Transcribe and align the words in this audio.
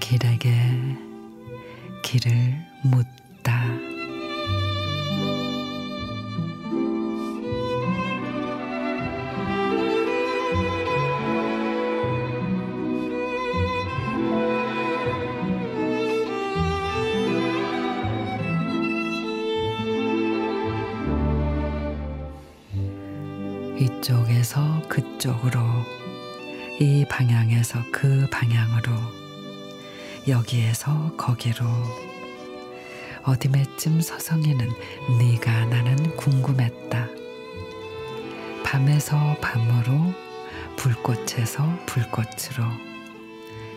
길에게 0.00 0.50
길을 2.02 2.54
묻 2.82 3.06
이쪽에서 23.80 24.82
그쪽으로, 24.88 25.60
이 26.80 27.04
방향에서 27.08 27.78
그 27.92 28.26
방향으로, 28.28 28.92
여기에서 30.26 31.14
거기로, 31.16 31.64
어디매쯤 33.22 34.00
서성이는 34.00 34.68
네가 35.18 35.66
나는 35.66 36.16
궁금했다. 36.16 37.06
밤에서 38.64 39.36
밤으로, 39.40 40.12
불꽃에서 40.76 41.64
불꽃으로, 41.86 42.64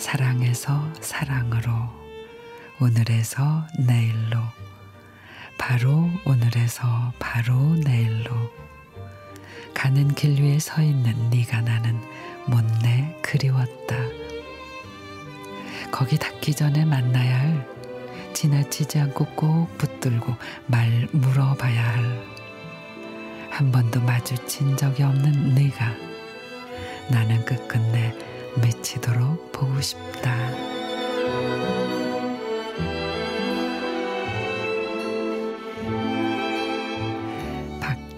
사랑에서 0.00 0.92
사랑으로, 1.00 1.70
오늘에서 2.80 3.64
내일로, 3.78 4.40
바로 5.56 6.10
오늘에서 6.26 7.12
바로 7.20 7.76
내일로, 7.76 8.64
가는 9.74 10.08
길 10.14 10.40
위에 10.40 10.58
서 10.58 10.80
있는 10.82 11.30
네가 11.30 11.60
나는 11.60 12.00
못내 12.46 13.18
그리웠다. 13.22 13.96
거기 15.90 16.18
닿기 16.18 16.54
전에 16.54 16.84
만나야 16.84 17.40
할 17.40 17.68
지나치지 18.32 18.98
않고 18.98 19.26
꼭 19.36 19.78
붙들고 19.78 20.34
말 20.66 21.08
물어봐야 21.12 21.82
할 21.82 22.34
한 23.54 23.70
번도 23.70 24.00
마주친 24.00 24.76
적이 24.76 25.04
없는 25.04 25.54
네가 25.54 25.94
나는 27.08 27.44
끝끝내 27.44 28.12
미치도록 28.60 29.52
보고 29.52 29.80
싶다. 29.80 30.34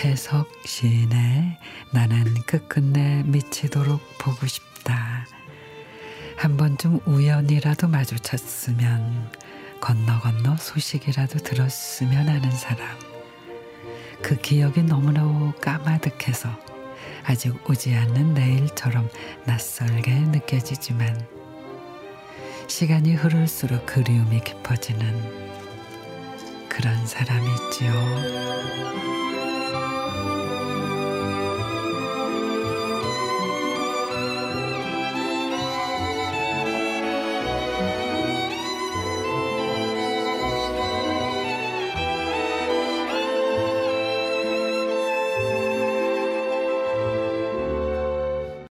박혜석 0.00 0.48
시인의 0.64 1.58
나는 1.92 2.24
끝끝내 2.46 3.22
미치도록 3.26 4.00
보고 4.18 4.46
싶다. 4.46 5.26
한 6.36 6.56
번쯤 6.56 7.00
우연이라도 7.04 7.86
마주쳤으면 7.86 9.30
건너 9.78 10.18
건너 10.20 10.56
소식이라도 10.56 11.40
들었으면 11.40 12.30
하는 12.30 12.50
사람. 12.50 12.98
그 14.22 14.36
기억이 14.36 14.84
너무나 14.84 15.22
까마득해서 15.60 16.48
아직 17.24 17.68
오지 17.68 17.94
않는 17.94 18.32
내일처럼 18.32 19.06
낯설게 19.44 20.12
느껴지지만 20.12 21.26
시간이 22.68 23.16
흐를수록 23.16 23.84
그리움이 23.84 24.40
깊어지는 24.44 25.50
그런 26.70 27.06
사람이 27.06 27.46
있지요. 27.66 29.29